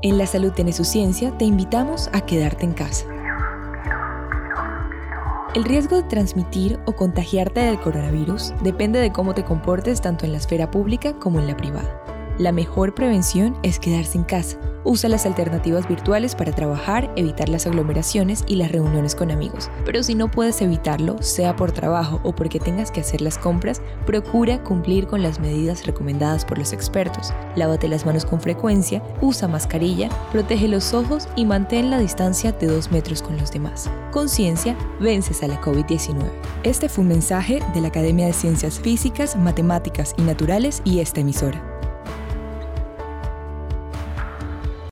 En 0.00 0.16
La 0.16 0.26
Salud 0.26 0.52
tiene 0.52 0.72
su 0.72 0.84
ciencia, 0.84 1.36
te 1.36 1.44
invitamos 1.44 2.08
a 2.12 2.20
quedarte 2.20 2.64
en 2.64 2.72
casa. 2.72 3.04
El 5.56 5.64
riesgo 5.64 5.96
de 5.96 6.04
transmitir 6.04 6.78
o 6.84 6.92
contagiarte 6.92 7.58
del 7.58 7.80
coronavirus 7.80 8.54
depende 8.62 9.00
de 9.00 9.10
cómo 9.10 9.34
te 9.34 9.44
comportes 9.44 10.00
tanto 10.00 10.24
en 10.24 10.30
la 10.30 10.38
esfera 10.38 10.70
pública 10.70 11.14
como 11.14 11.40
en 11.40 11.48
la 11.48 11.56
privada. 11.56 12.00
La 12.38 12.52
mejor 12.52 12.94
prevención 12.94 13.56
es 13.64 13.80
quedarse 13.80 14.16
en 14.16 14.22
casa. 14.22 14.60
Usa 14.84 15.08
las 15.08 15.26
alternativas 15.26 15.88
virtuales 15.88 16.36
para 16.36 16.52
trabajar, 16.52 17.12
evitar 17.16 17.48
las 17.48 17.66
aglomeraciones 17.66 18.44
y 18.46 18.54
las 18.54 18.70
reuniones 18.70 19.16
con 19.16 19.32
amigos. 19.32 19.68
Pero 19.84 20.04
si 20.04 20.14
no 20.14 20.30
puedes 20.30 20.62
evitarlo, 20.62 21.20
sea 21.20 21.56
por 21.56 21.72
trabajo 21.72 22.20
o 22.22 22.32
porque 22.32 22.60
tengas 22.60 22.92
que 22.92 23.00
hacer 23.00 23.22
las 23.22 23.38
compras, 23.38 23.82
procura 24.06 24.62
cumplir 24.62 25.08
con 25.08 25.20
las 25.20 25.40
medidas 25.40 25.84
recomendadas 25.84 26.44
por 26.44 26.58
los 26.58 26.72
expertos. 26.72 27.34
Lávate 27.56 27.88
las 27.88 28.06
manos 28.06 28.24
con 28.24 28.40
frecuencia, 28.40 29.02
usa 29.20 29.48
mascarilla, 29.48 30.08
protege 30.30 30.68
los 30.68 30.94
ojos 30.94 31.28
y 31.34 31.44
mantén 31.44 31.90
la 31.90 31.98
distancia 31.98 32.52
de 32.52 32.68
2 32.68 32.92
metros 32.92 33.20
con 33.20 33.36
los 33.36 33.50
demás. 33.50 33.90
Conciencia, 34.12 34.76
vences 35.00 35.42
a 35.42 35.48
la 35.48 35.60
COVID-19. 35.60 36.22
Este 36.62 36.88
fue 36.88 37.02
un 37.02 37.08
mensaje 37.08 37.60
de 37.74 37.80
la 37.80 37.88
Academia 37.88 38.26
de 38.26 38.32
Ciencias 38.32 38.78
Físicas, 38.78 39.34
Matemáticas 39.34 40.14
y 40.16 40.22
Naturales 40.22 40.82
y 40.84 41.00
esta 41.00 41.20
emisora. 41.20 41.77